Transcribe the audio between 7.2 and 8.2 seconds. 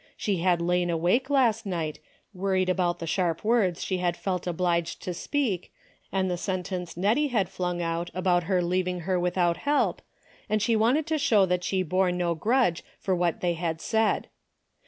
had flung out